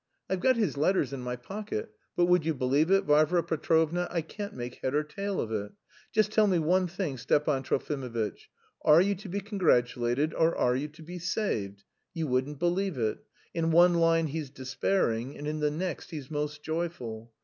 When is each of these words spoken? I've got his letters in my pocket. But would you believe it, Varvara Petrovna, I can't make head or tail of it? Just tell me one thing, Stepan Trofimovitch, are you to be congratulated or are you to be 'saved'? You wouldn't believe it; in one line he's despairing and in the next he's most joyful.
I've 0.31 0.39
got 0.39 0.55
his 0.55 0.77
letters 0.77 1.13
in 1.13 1.21
my 1.21 1.35
pocket. 1.35 1.93
But 2.15 2.25
would 2.25 2.43
you 2.43 2.55
believe 2.55 2.89
it, 2.89 3.03
Varvara 3.05 3.43
Petrovna, 3.43 4.07
I 4.09 4.21
can't 4.23 4.55
make 4.55 4.79
head 4.81 4.95
or 4.95 5.03
tail 5.03 5.39
of 5.39 5.51
it? 5.51 5.73
Just 6.11 6.31
tell 6.31 6.47
me 6.47 6.57
one 6.57 6.87
thing, 6.87 7.17
Stepan 7.19 7.61
Trofimovitch, 7.61 8.49
are 8.83 8.99
you 8.99 9.13
to 9.13 9.29
be 9.29 9.39
congratulated 9.41 10.33
or 10.33 10.55
are 10.55 10.75
you 10.75 10.87
to 10.87 11.03
be 11.03 11.19
'saved'? 11.19 11.83
You 12.15 12.25
wouldn't 12.25 12.57
believe 12.57 12.97
it; 12.97 13.19
in 13.53 13.69
one 13.69 13.93
line 13.93 14.25
he's 14.25 14.49
despairing 14.49 15.37
and 15.37 15.45
in 15.45 15.59
the 15.59 15.69
next 15.69 16.09
he's 16.09 16.31
most 16.31 16.63
joyful. 16.63 17.31